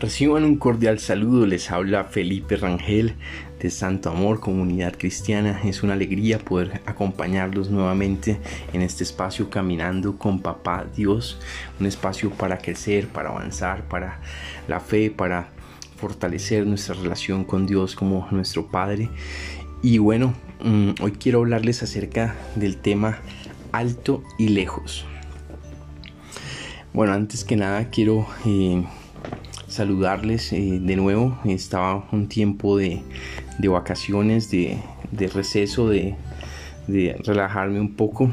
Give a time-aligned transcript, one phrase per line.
[0.00, 3.14] Reciban un cordial saludo, les habla Felipe Rangel
[3.58, 5.60] de Santo Amor Comunidad Cristiana.
[5.64, 8.38] Es una alegría poder acompañarlos nuevamente
[8.72, 11.40] en este espacio caminando con Papá Dios,
[11.80, 14.20] un espacio para crecer, para avanzar, para
[14.68, 15.48] la fe, para
[15.96, 19.10] fortalecer nuestra relación con Dios como nuestro Padre.
[19.82, 23.18] Y bueno, mm, hoy quiero hablarles acerca del tema
[23.72, 25.04] alto y lejos.
[26.92, 28.84] Bueno, antes que nada quiero eh,
[29.78, 31.38] saludarles eh, de nuevo.
[31.44, 33.00] Estaba un tiempo de,
[33.60, 34.80] vacaciones, de,
[35.32, 36.16] receso, de,
[37.24, 38.32] relajarme un poco.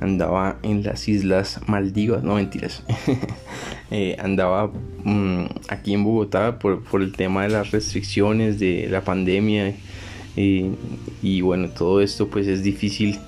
[0.00, 2.82] Andaba en las Islas Maldivas, no mentiras.
[3.90, 4.72] Eh, andaba
[5.04, 9.72] mm, aquí en Bogotá por, el tema de las restricciones, de la pandemia.
[10.36, 10.70] Eh,
[11.22, 13.20] y bueno, todo esto pues es difícil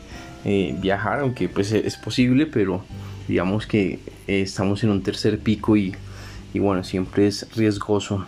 [0.81, 2.83] viajar, aunque pues es posible, pero
[3.29, 5.95] digamos que estamos en un tercer pico y
[6.53, 8.27] y bueno, siempre es riesgoso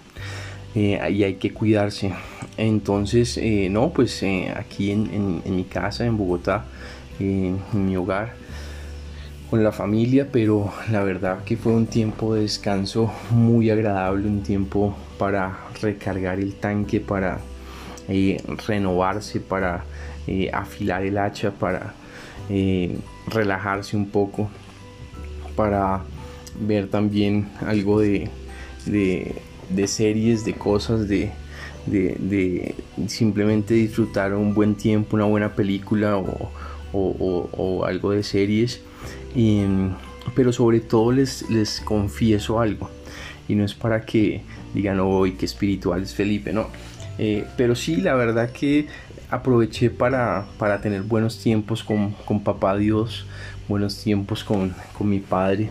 [0.74, 2.12] eh, y hay que cuidarse.
[2.56, 6.66] Entonces, eh, no, pues eh, aquí en, mi casa, en Bogotá,
[7.18, 8.34] en mi hogar,
[9.50, 14.42] con la familia, pero la verdad que fue un tiempo de descanso muy agradable, un
[14.42, 17.40] tiempo para recargar el tanque, para
[18.66, 19.84] renovarse, para
[20.52, 21.94] afilar el hacha, para
[23.26, 24.48] relajarse un poco,
[25.56, 26.02] para
[26.60, 28.30] ver también algo de,
[28.86, 31.30] de, series, de cosas, de,
[31.86, 32.74] de,
[33.06, 36.50] simplemente disfrutar un buen tiempo, una buena película o,
[36.92, 38.80] o, algo de series.
[40.34, 42.90] pero sobre todo les, les confieso algo.
[43.48, 44.42] Y no es para que
[44.74, 46.68] digan hoy que espiritual es Felipe, no.
[47.18, 48.86] Eh, pero sí, la verdad que
[49.30, 53.26] aproveché para, para tener buenos tiempos con, con papá Dios,
[53.68, 55.68] buenos tiempos con, con mi padre.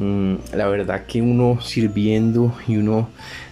[0.00, 3.10] Mm, la verdad que uno sirviendo y uno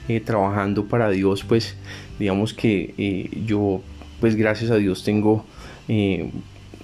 [0.09, 1.75] eh, trabajando para Dios, pues
[2.19, 3.83] digamos que eh, yo,
[4.19, 5.45] pues gracias a Dios tengo
[5.89, 6.31] eh,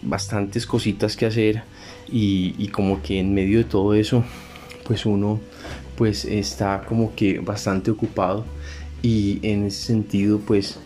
[0.02, 1.62] bastantes cositas que hacer
[2.12, 4.22] y, como que en medio de todo eso,
[4.86, 5.40] pues uno
[5.96, 8.44] pues está como que bastante ocupado
[9.00, 10.78] y en ese sentido pues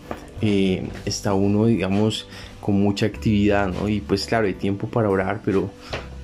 [1.05, 2.29] está uno digamos
[2.61, 3.89] con mucha actividad ¿no?
[3.89, 5.71] y pues claro hay tiempo para orar pero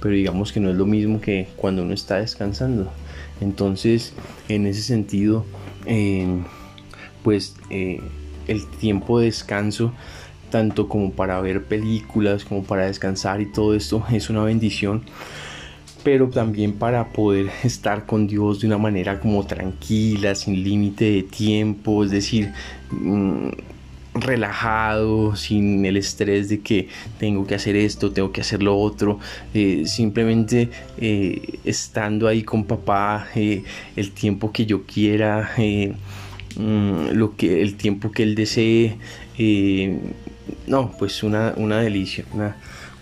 [0.04, 2.92] pero digamos que no es lo mismo que cuando uno está descansando.
[3.40, 4.12] Entonces,
[4.50, 5.46] en ese sentido,
[5.86, 6.44] em,
[7.22, 8.02] pues eh,
[8.46, 9.94] el tiempo de descanso,
[10.50, 15.04] tanto como para ver películas, como para descansar y todo esto, es una bendición
[16.02, 21.22] pero también para poder estar con Dios de una manera como tranquila, sin límite de
[21.22, 22.52] tiempo, es decir,
[22.90, 23.48] mm,
[24.14, 26.88] relajado, sin el estrés de que
[27.18, 29.18] tengo que hacer esto, tengo que hacer lo otro,
[29.52, 33.64] eh, simplemente eh, estando ahí con papá eh,
[33.96, 35.50] el tiempo que yo quiera,
[36.56, 38.96] mm, lo que, el tiempo que él desee,
[40.66, 42.24] no, pues una, una delicia,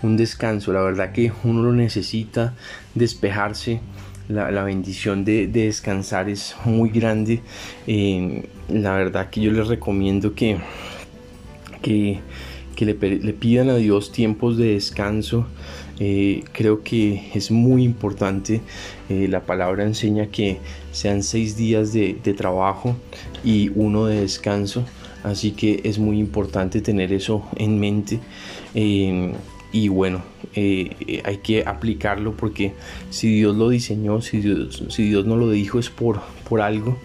[0.02, 2.54] un descanso, la verdad que uno lo necesita,
[2.94, 3.80] despejarse.
[4.28, 7.42] La, bendición de, de, descansar es muy grande.
[8.68, 10.58] la verdad que yo les recomiendo que
[11.82, 12.20] que,
[12.78, 15.46] le, pidan a Dios tiempos de descanso.
[16.00, 18.60] Eh, creo que es muy importante.
[19.08, 20.58] Eh, la palabra enseña que
[20.92, 22.96] sean seis días de, trabajo
[23.44, 24.84] y uno de descanso.
[25.22, 28.18] Así que es muy importante tener eso en mente.
[28.74, 29.32] Eh,
[29.74, 30.22] y bueno,
[30.54, 32.74] hay que aplicarlo porque
[33.08, 36.98] si Dios lo diseñó, si Dios, si Dios no lo dijo es por, por algo,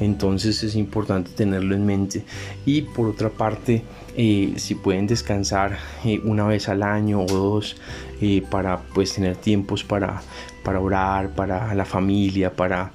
[0.00, 2.24] entonces es importante tenerlo en mente.
[2.64, 3.82] Y por otra parte,
[4.18, 7.76] eh, si pueden descansar eh, una vez al año o dos
[8.22, 10.22] eh, para pues tener tiempos para,
[10.64, 12.92] para orar, para la familia, para,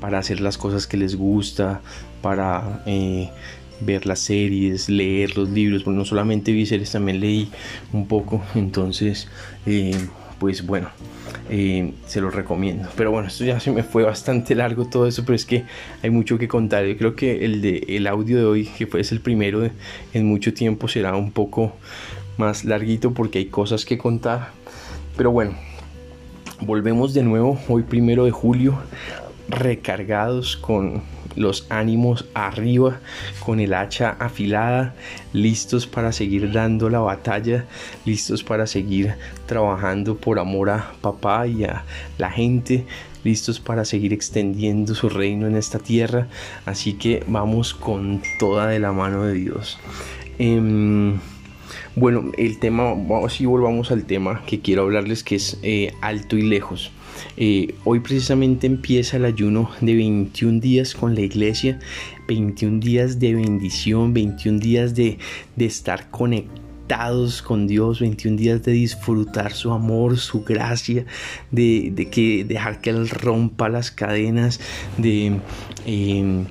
[0.00, 1.82] para hacer las cosas que les gusta,
[2.22, 2.82] para
[3.80, 7.50] ver las series, leer los libros, porque no solamente vi series, también leí
[7.92, 9.28] un poco, entonces
[10.44, 10.90] pues bueno,
[11.48, 12.86] eh, se los recomiendo.
[12.96, 15.64] Pero bueno, esto ya se me fue bastante largo todo eso, pero es que
[16.02, 16.84] hay mucho que contar.
[16.84, 19.66] Yo creo que el, de, el audio de hoy, que fue el primero
[20.12, 21.72] en mucho tiempo, será un poco
[22.36, 24.50] más larguito porque hay cosas que contar.
[25.16, 25.54] Pero bueno,
[26.60, 28.76] volvemos de nuevo hoy primero de julio,
[29.48, 31.00] recargados con
[31.36, 33.00] los ánimos arriba,
[33.44, 34.94] con el hacha afilada,
[35.32, 37.66] listos para seguir dando la batalla,
[38.04, 39.14] listos para seguir
[39.46, 41.84] trabajando por amor a papá y a
[42.18, 42.86] la gente,
[43.24, 46.28] listos para seguir extendiendo su reino en esta tierra.
[46.66, 49.78] Así que vamos con toda de la mano de Dios.
[50.38, 51.18] Em,
[51.96, 52.92] Bueno, el tema,
[53.24, 56.90] así volvamos al tema que quiero hablarles que es eh, alto y lejos.
[57.36, 61.78] Eh, hoy precisamente empieza el ayuno de 21 días con la iglesia,
[62.28, 65.18] 21 días de bendición, 21 días de,
[65.56, 71.06] de estar conectados con Dios, 21 días de disfrutar su amor, su gracia,
[71.50, 74.60] de, de que dejar que Él rompa las cadenas,
[74.98, 75.38] de...
[75.86, 76.44] Eh,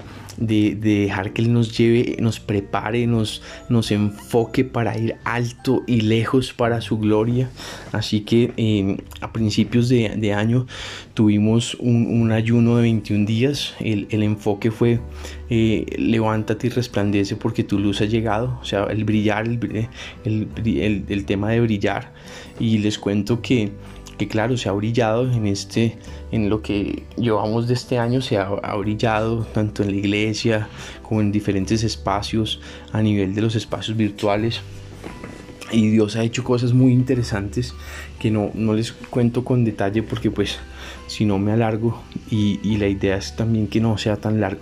[0.48, 6.02] de, dejar que Él nos lleve, nos prepare, nos, nos enfoque para ir alto y
[6.02, 7.50] lejos para su gloria.
[7.92, 10.66] Así que em, a principios de, año
[11.14, 13.76] tuvimos un, ayuno de 21 días.
[13.80, 15.00] El, enfoque fue
[15.50, 18.58] eh, levántate y resplandece porque tu luz ha llegado.
[18.62, 20.48] O sea, el brillar, el,
[21.08, 22.14] el tema de brillar.
[22.60, 23.72] Y les cuento que
[24.18, 25.98] que claro, se ha brillado en este,
[26.32, 30.68] en lo que llevamos de este año, se ha, brillado tanto en la iglesia
[31.02, 32.62] como en diferentes espacios
[32.92, 34.62] a nivel de los espacios virtuales.
[35.72, 37.74] Y Dios ha hecho cosas muy interesantes
[38.20, 40.60] que no, no les cuento con detalle porque pues
[41.08, 42.00] si no me alargo
[42.30, 44.62] y, y, la idea es también que no sea tan largo.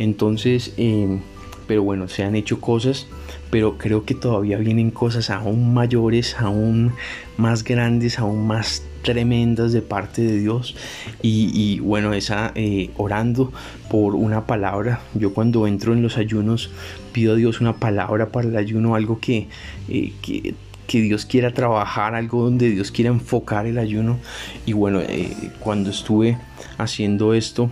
[0.00, 1.20] Entonces, eh,
[1.68, 3.06] pero bueno, se han hecho cosas,
[3.50, 6.92] pero creo que todavía vienen cosas aún mayores, aún
[7.36, 10.74] más grandes, aún más tremendas de parte de Dios.
[11.22, 13.52] Y, bueno esa eh, orando
[13.90, 15.00] por una palabra.
[15.14, 16.70] Yo cuando entro en los ayunos
[17.12, 19.48] pido a Dios una palabra para el ayuno algo que,
[19.88, 20.54] eh, que,
[21.00, 24.18] Dios quiera trabajar algo donde Dios quiera enfocar el ayuno.
[24.66, 26.38] Y bueno eh, cuando estuve
[26.78, 27.70] haciendo esto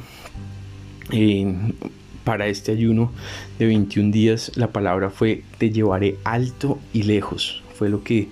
[2.27, 3.13] para este ayuno
[3.59, 8.29] de 21 días la palabra fue te llevaré alto y lejos fue lo que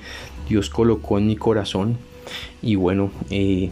[0.48, 1.96] Dios colocó en mi corazón.
[2.62, 3.70] Y bueno, eh,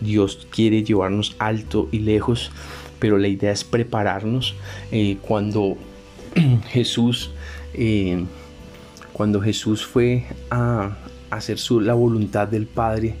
[0.00, 2.50] Dios quiere llevarnos alto y lejos,
[2.98, 4.54] pero la idea es prepararnos.
[4.92, 5.76] Eh, cuando
[6.70, 7.30] Jesús,
[7.74, 8.24] eh,
[9.12, 10.96] cuando Jesús fue a
[11.30, 13.16] hacer su, la voluntad del Padre,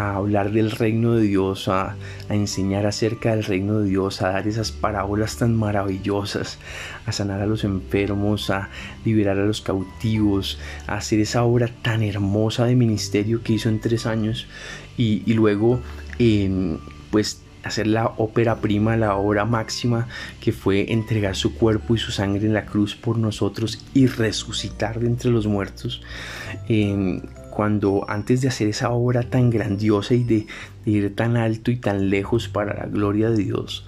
[0.00, 1.96] a hablar del reino de Dios, a,
[2.30, 6.58] enseñar acerca del reino de Dios, a dar esas parábolas tan maravillosas,
[7.04, 8.70] a sanar a los enfermos, a
[9.04, 13.80] liberar a los cautivos, a hacer esa obra tan hermosa de ministerio que hizo en
[13.80, 14.46] tres años
[14.96, 15.80] y, luego
[17.10, 20.08] pues hacer la ópera prima, la obra máxima
[20.40, 24.98] que fue entregar su cuerpo y su sangre en la cruz por nosotros y resucitar
[24.98, 26.02] de entre los muertos
[27.60, 30.46] cuando antes de hacer esa obra tan grandiosa y de,
[30.86, 33.84] ir tan alto y tan lejos para la gloria de Dios,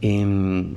[0.00, 0.74] em,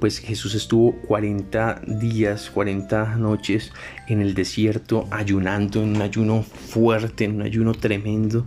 [0.00, 3.70] pues Jesús estuvo 40 días, 40 noches
[4.08, 8.44] en el desierto ayunando, en un ayuno fuerte, en un ayuno tremendo,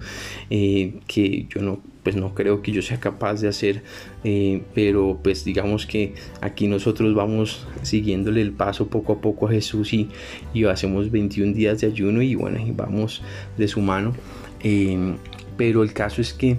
[0.49, 3.83] eh, que yo no pues no creo que yo sea capaz de hacer,
[4.23, 9.51] eh, pero pues digamos que aquí nosotros vamos siguiéndole el paso poco a poco a
[9.51, 10.07] Jesús y,
[10.53, 13.23] y hacemos 21 días de ayuno y bueno, y vamos
[13.57, 14.15] de su mano.
[14.63, 15.17] Eh,
[15.57, 16.55] pero el caso es que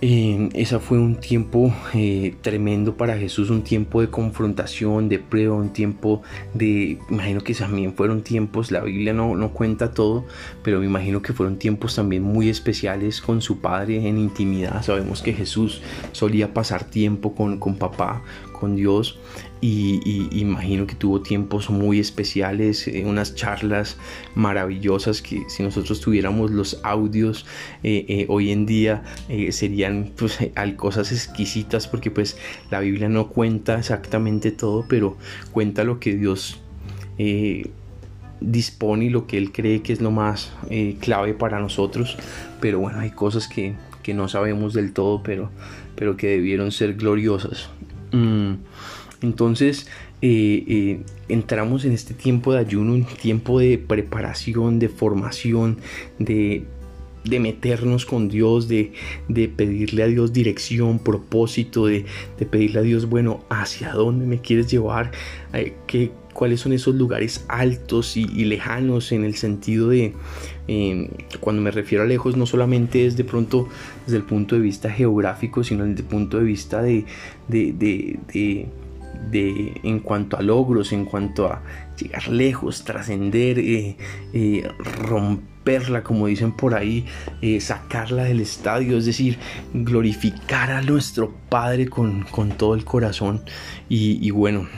[0.00, 5.56] eh, esa fue un tiempo eh, tremendo para Jesús, un tiempo de confrontación, de prueba,
[5.56, 6.22] un tiempo
[6.54, 10.24] de, imagino que también fueron tiempos, la Biblia no, no cuenta todo,
[10.62, 14.82] pero me imagino que fueron tiempos también muy especiales con su Padre en intimidad.
[14.82, 18.22] Sabemos que Jesús solía pasar tiempo con, con papá,
[18.58, 19.18] con Dios
[19.60, 23.96] y, imagino que tuvo tiempos muy especiales, eh, unas charlas
[24.34, 27.46] maravillosas que si nosotros tuviéramos los audios
[27.82, 29.02] eh, eh, hoy en día
[29.50, 30.38] serían pues,
[30.76, 32.36] cosas exquisitas porque pues
[32.70, 35.16] la Biblia no cuenta exactamente todo, pero
[35.52, 36.60] cuenta lo que Dios
[38.40, 40.52] dispone y lo que Él cree que es lo más
[41.00, 42.16] clave para nosotros,
[42.60, 43.74] pero bueno, hay cosas que,
[44.04, 45.50] que, no sabemos del todo, pero,
[45.96, 47.68] pero que debieron ser gloriosas.
[48.12, 48.54] Mm.
[49.22, 49.88] Entonces
[50.20, 55.78] eh, eh, entramos en este tiempo de ayuno, un tiempo de preparación, de formación,
[56.18, 56.64] de,
[57.24, 58.92] meternos con Dios, de,
[59.56, 62.04] pedirle a Dios dirección, propósito, de,
[62.50, 65.12] pedirle a Dios, bueno, ¿hacia dónde me quieres llevar?
[65.52, 70.14] Eh, ¿Qué, cuáles son esos lugares altos y, lejanos en el sentido de,
[71.40, 73.68] cuando me refiero a lejos, no solamente es de pronto
[74.06, 77.06] desde el punto de vista geográfico, sino desde el punto de vista de,
[77.48, 78.20] de,
[79.82, 81.60] en cuanto a logros, en cuanto a
[82.00, 83.96] llegar lejos, trascender, eh,
[84.32, 87.04] eh, romperla, como dicen por ahí,
[87.42, 89.38] eh, sacarla del estadio, es decir,
[89.74, 92.24] glorificar a nuestro Padre con,
[92.56, 93.42] todo el corazón.
[93.88, 94.68] y bueno,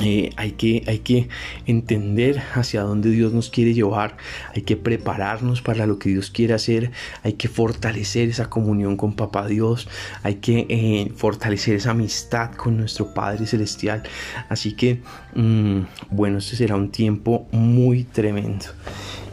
[0.00, 1.28] eh, hay, que, hay que
[1.66, 4.16] entender hacia dónde Dios nos quiere llevar,
[4.54, 6.90] hay que prepararnos para lo que Dios quiere hacer,
[7.22, 9.88] hay que fortalecer esa comunión con Papá Dios,
[10.22, 14.02] hay que eh, fortalecer esa amistad con nuestro Padre Celestial.
[14.48, 15.00] Así que,
[15.34, 18.66] mm, bueno, este será un tiempo muy tremendo.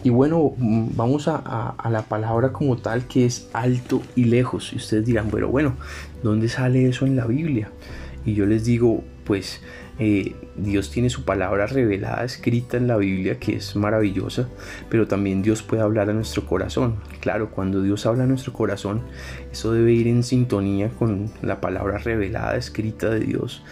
[0.03, 4.74] Y bueno, mm, vamos a, a, la palabra como tal que es alto y lejos.
[4.74, 5.75] Y ustedes dirán, bueno, bueno,
[6.24, 7.72] ¿dónde sale eso en la Biblia?
[8.25, 9.62] Y yo les digo, pues
[10.00, 14.48] eh, Dios tiene su palabra revelada, escrita en la Biblia, que es maravillosa,
[14.89, 16.95] pero también Dios puede hablar a nuestro corazón.
[17.19, 19.01] Claro, cuando Dios habla a nuestro corazón,
[19.51, 23.63] eso debe ir en sintonía con la palabra revelada, escrita de Dios.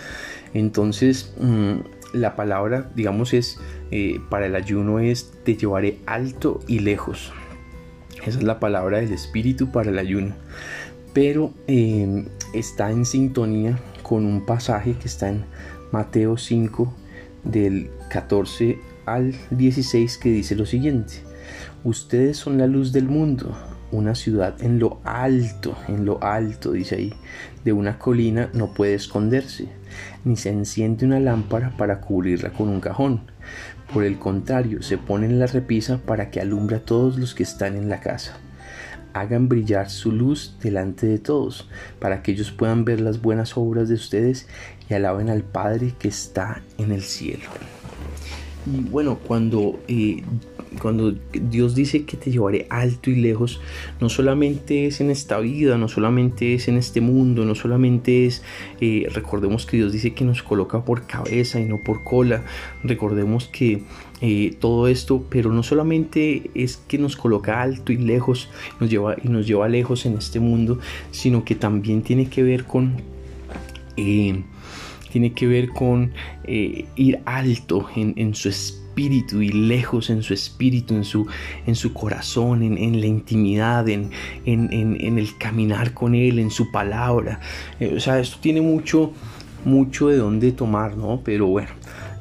[0.54, 1.76] Entonces, mm,
[2.14, 3.60] la palabra, digamos, es
[3.92, 7.32] eh, para el ayuno es te llevaré alto y lejos.
[8.26, 10.34] Esa es la palabra del Espíritu para el ayuno.
[11.14, 15.46] Pero eh, está en sintonía con un pasaje que está en
[15.92, 16.94] Mateo 5
[17.44, 21.24] del 14 al 16 que dice lo siguiente.
[21.84, 23.58] Ustedes son la luz del mundo,
[23.92, 27.14] una ciudad en lo alto, en lo alto, dice ahí,
[27.64, 29.70] de una colina no puede esconderse,
[30.26, 33.22] ni se enciende una lámpara para cubrirla con un cajón.
[33.94, 37.44] Por el contrario, se pone en la repisa para que alumbre a todos los que
[37.44, 38.38] están en la casa
[39.14, 41.68] hagan brillar su luz delante de todos,
[42.00, 44.48] para que ellos puedan ver las buenas obras de ustedes
[44.90, 47.50] y alaben al Padre que está en el cielo.
[48.66, 50.22] Y bueno, cuando, eh,
[50.82, 53.62] cuando Dios dice que te llevaré alto y lejos,
[54.00, 58.44] no solamente es en esta vida, no solamente es en este mundo, no solamente es,
[58.82, 62.44] eh, recordemos que Dios dice que nos coloca por cabeza y no por cola,
[62.84, 63.84] recordemos que
[64.22, 68.50] eh, todo esto, pero no solamente es que nos coloca alto y lejos,
[68.80, 70.80] nos lleva, y nos lleva lejos en este mundo,
[71.12, 73.02] sino que también tiene que ver con
[75.12, 76.12] tiene que ver con
[76.44, 81.28] eh, ir alto en, su espíritu y lejos en su espíritu, en su,
[81.66, 84.12] en su corazón, en, la intimidad, en,
[84.46, 87.40] el caminar con Él, en su palabra.
[87.80, 89.12] Eh, o sea, esto tiene mucho,
[89.66, 91.22] mucho de dónde tomar, ¿no?
[91.24, 91.70] Pero bueno,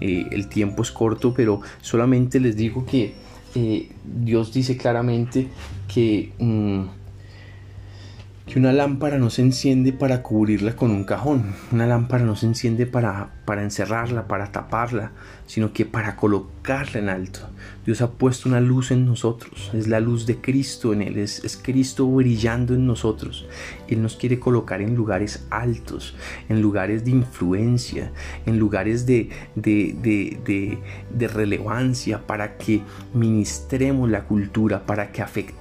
[0.01, 3.15] eh, el tiempo es corto, pero solamente les digo que
[4.05, 5.49] Dios dice claramente
[5.93, 6.33] que...
[6.39, 6.99] Mm,
[8.49, 12.47] que una lámpara no se enciende para cubrirla con un cajón, una lámpara no se
[12.47, 15.13] enciende para, para encerrarla, para taparla,
[15.47, 17.41] sino que para colocarla en alto.
[17.85, 21.61] Dios ha puesto una luz en nosotros, es la luz de Cristo en Él, es,
[21.63, 23.47] Cristo brillando en nosotros.
[23.87, 26.17] Él nos quiere colocar en lugares altos,
[26.49, 28.13] en lugares de influencia,
[28.47, 30.79] en lugares de, de,
[31.11, 32.81] de relevancia, para que
[33.13, 35.58] ministremos la cultura, para que afectemos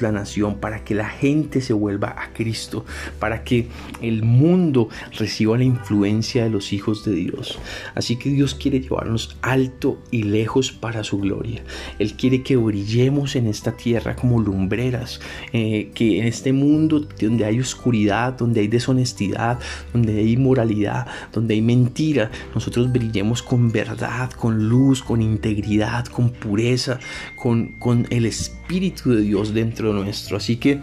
[0.00, 2.84] la nación, para que la gente se vuelva a Cristo,
[3.18, 3.66] para que
[4.00, 7.58] el mundo reciba la influencia de los hijos de Dios.
[7.96, 11.64] Así que Dios quiere llevarnos alto y lejos para su gloria.
[11.98, 15.20] Él quiere que brillemos en esta tierra como lumbreras,
[15.52, 19.58] eh, que en este mundo donde hay oscuridad, donde hay deshonestidad,
[19.92, 26.30] donde hay inmoralidad, donde hay mentira, nosotros brillemos con verdad, con luz, con integridad, con
[26.30, 27.00] pureza,
[27.34, 30.36] con, con el Espíritu de Dios dentro nuestro.
[30.36, 30.80] Así que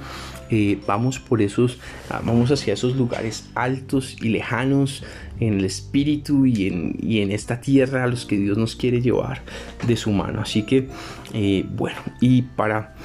[0.50, 1.80] eh, vamos por esos,
[2.10, 5.04] ah, vamos hacia esos lugares altos y lejanos
[5.40, 9.42] en el espíritu y en, en esta tierra a los que Dios nos quiere llevar
[9.88, 10.42] de su mano.
[10.42, 10.88] Así que,
[11.34, 12.96] eh, bueno, y para,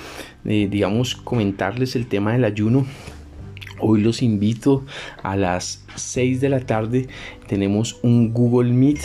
[0.45, 2.87] eh, digamos, comentarles el tema del ayuno,
[3.81, 4.85] Hoy los invito
[5.23, 7.07] a las 6 de la tarde.
[7.47, 8.99] Tenemos un Google Meet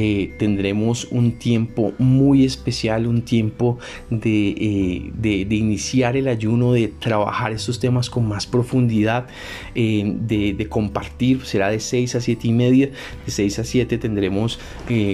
[0.00, 3.80] eh, tendremos un tiempo muy especial, un tiempo
[4.12, 9.26] eh, de, de, iniciar el ayuno, de trabajar estos temas con más profundidad,
[9.74, 12.90] eh, de, compartir, será de 6 a 7 y media,
[13.26, 14.60] de 6 a 7 tendremos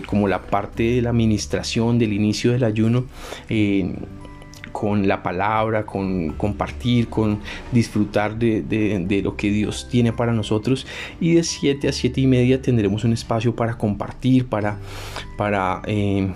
[0.05, 3.07] como la parte de la administración del inicio del ayuno
[4.75, 7.39] con la palabra, con compartir, con
[7.71, 10.85] disfrutar de, lo que Dios tiene para nosotros.
[11.21, 14.79] Y de 7 a 7 y media tendremos un espacio para compartir, para,
[15.39, 16.29] para eh,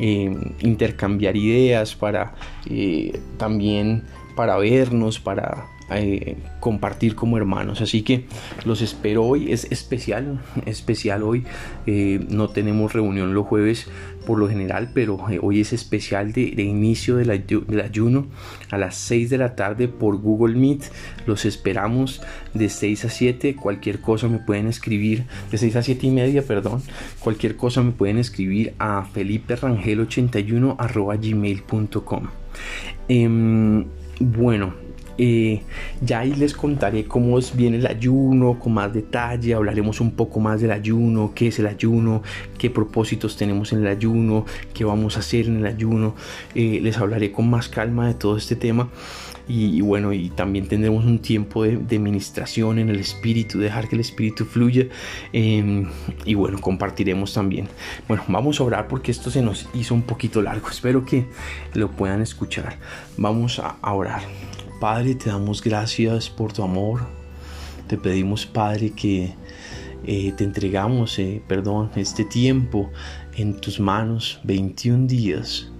[0.00, 2.34] eh, intercambiar ideas, para
[2.68, 4.02] eh, también
[4.34, 7.80] para vernos, para eh, compartir como hermanos.
[7.80, 8.26] Así que
[8.64, 9.52] los espero hoy.
[9.52, 11.44] Es especial, especial hoy.
[11.86, 13.88] Eh, no tenemos reunión los jueves
[14.26, 18.26] por lo general, pero eh, hoy es especial de, inicio del, ayuno
[18.70, 20.84] a las 6 de la tarde por Google Meet.
[21.26, 22.22] Los esperamos
[22.54, 23.56] de 6 a 7.
[23.56, 26.82] Cualquier cosa me pueden escribir, de 6 a 7 y media, perdón.
[27.18, 30.76] Cualquier cosa me pueden escribir a feliperangel81
[31.20, 32.28] gmail.com.
[33.08, 33.84] Em,
[34.20, 34.74] bueno,
[35.22, 35.60] eh,
[36.00, 40.62] ya ahí les contaré cómo viene el ayuno con más detalle, hablaremos un poco más
[40.62, 42.22] del ayuno, qué es el ayuno,
[42.56, 46.14] qué propósitos tenemos en el ayuno, qué vamos a hacer en el ayuno,
[46.54, 48.88] eh, les hablaré con más calma de todo este tema.
[49.52, 53.96] Y, bueno, y también tendremos un tiempo de, de, ministración en el Espíritu, dejar que
[53.96, 54.86] el Espíritu fluya.
[55.32, 55.88] Em,
[56.24, 57.66] y bueno, compartiremos también.
[58.06, 60.68] Bueno, vamos a orar porque esto se nos hizo un poquito largo.
[60.68, 61.26] Espero que
[61.74, 62.78] lo puedan escuchar.
[63.16, 64.22] Vamos a, orar.
[64.80, 67.06] Padre, te damos gracias por tu amor.
[67.86, 69.34] Te pedimos, Padre, que
[70.04, 72.90] eh, te entregamos, eh, perdón, este tiempo
[73.36, 75.70] en tus manos, 21 días,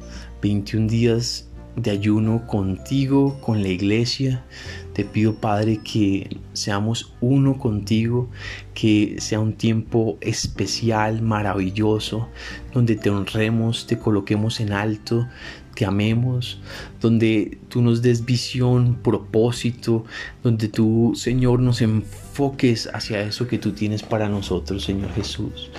[0.42, 4.45] 21 días de ayuno contigo, con la iglesia.
[4.92, 8.28] Te pido, Padre, que seamos uno contigo,
[8.75, 12.28] que sea un tiempo especial, maravilloso,
[12.75, 15.26] donde te honremos, te coloquemos en alto,
[15.74, 16.58] te amemos,
[17.00, 20.04] donde tú nos des visión, propósito,
[20.42, 25.70] donde tú, Señor, nos enfoques hacia eso que tú tienes para nosotros, Señor Jesús.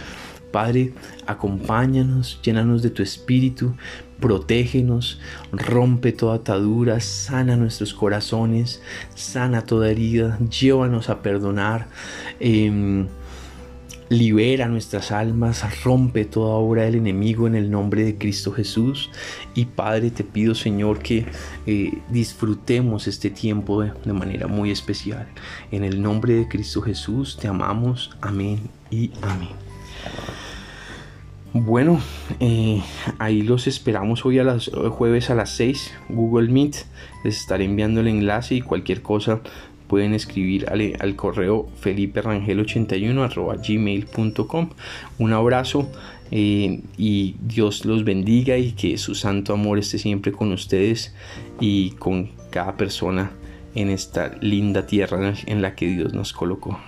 [0.51, 0.93] Padre,
[1.27, 3.73] acompáñanos, llénanos de tu espíritu,
[4.19, 5.19] protégenos,
[5.51, 8.81] rompe toda atadura, sana nuestros corazones,
[9.15, 11.87] sana toda herida, llévanos a perdonar.
[12.39, 13.07] Em,
[14.11, 19.09] libera nuestras almas, rompe toda obra del enemigo en el nombre de Cristo Jesús.
[19.55, 21.25] Y Padre, te pido Señor que
[21.65, 25.27] eh, disfrutemos este tiempo de, manera muy especial.
[25.71, 28.11] En el nombre de Cristo Jesús te amamos.
[28.19, 29.55] Amén y amén.
[31.53, 32.01] Bueno,
[32.41, 32.81] eh,
[33.17, 36.85] ahí los esperamos hoy a las jueves a las 6, Google Meet.
[37.23, 39.41] Les estaré enviando el enlace y cualquier cosa
[39.91, 44.69] pueden escribir al, correo feliperangel81 gmail.com.
[45.19, 45.91] Un abrazo
[46.31, 51.13] eh, y Dios los bendiga y que su santo amor esté siempre con ustedes
[51.59, 53.33] y con cada persona
[53.75, 56.79] en esta linda tierra en la que Dios nos colocó.